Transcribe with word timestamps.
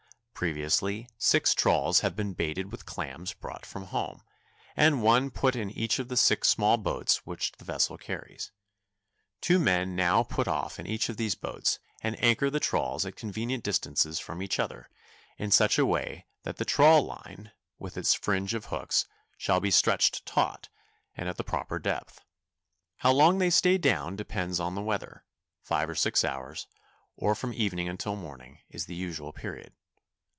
Previously, 0.41 1.07
six 1.19 1.53
trawls 1.53 1.99
have 1.99 2.15
been 2.15 2.33
baited 2.33 2.71
with 2.71 2.83
clams 2.87 3.31
brought 3.31 3.63
from 3.63 3.83
home, 3.83 4.23
and 4.75 5.03
one 5.03 5.29
put 5.29 5.55
in 5.55 5.69
each 5.69 5.99
of 5.99 6.07
the 6.07 6.17
six 6.17 6.47
small 6.49 6.77
boats 6.77 7.27
which 7.27 7.51
the 7.59 7.63
vessel 7.63 7.95
carries. 7.95 8.51
Two 9.39 9.59
men 9.59 9.95
now 9.95 10.23
put 10.23 10.47
off 10.47 10.79
in 10.79 10.87
each 10.87 11.09
of 11.09 11.17
these 11.17 11.35
boats 11.35 11.77
and 12.01 12.19
anchor 12.23 12.49
the 12.49 12.59
trawls 12.59 13.05
at 13.05 13.15
convenient 13.15 13.63
distances 13.63 14.17
from 14.17 14.41
each 14.41 14.59
other, 14.59 14.89
in 15.37 15.51
such 15.51 15.77
a 15.77 15.85
way 15.85 16.25
that 16.41 16.57
the 16.57 16.65
trawl 16.65 17.03
line, 17.03 17.51
with 17.77 17.95
its 17.95 18.15
fringe 18.15 18.55
of 18.55 18.65
hooks, 18.65 19.05
shall 19.37 19.59
be 19.59 19.69
stretched 19.69 20.25
taut 20.25 20.69
and 21.13 21.29
at 21.29 21.37
the 21.37 21.43
proper 21.43 21.77
depth. 21.77 22.19
How 22.97 23.11
long 23.11 23.37
they 23.37 23.51
stay 23.51 23.77
down 23.77 24.15
depends 24.15 24.59
on 24.59 24.73
the 24.73 24.81
weather—five 24.81 25.87
or 25.87 25.93
six 25.93 26.23
hours, 26.23 26.65
or 27.15 27.35
from 27.35 27.53
evening 27.53 27.87
until 27.87 28.15
morning, 28.15 28.57
is 28.71 28.87
the 28.87 28.95
usual 28.95 29.31
period. 29.33 29.73